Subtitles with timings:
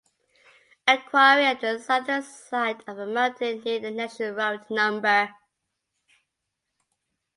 [0.87, 4.99] A quarry at the southern side of the mountain near the National Road no.